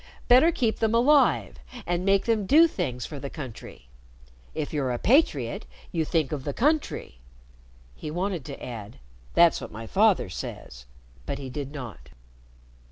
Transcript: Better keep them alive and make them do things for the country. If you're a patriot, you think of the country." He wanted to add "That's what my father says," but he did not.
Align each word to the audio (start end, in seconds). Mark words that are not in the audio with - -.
Better 0.27 0.51
keep 0.51 0.79
them 0.79 0.95
alive 0.95 1.57
and 1.85 2.03
make 2.03 2.25
them 2.25 2.47
do 2.47 2.67
things 2.67 3.05
for 3.05 3.19
the 3.19 3.29
country. 3.29 3.87
If 4.55 4.73
you're 4.73 4.89
a 4.91 4.97
patriot, 4.97 5.67
you 5.91 6.05
think 6.05 6.31
of 6.31 6.43
the 6.43 6.55
country." 6.55 7.19
He 7.93 8.09
wanted 8.09 8.43
to 8.45 8.65
add 8.65 8.97
"That's 9.35 9.61
what 9.61 9.71
my 9.71 9.85
father 9.85 10.27
says," 10.27 10.87
but 11.27 11.37
he 11.37 11.51
did 11.51 11.71
not. 11.71 12.09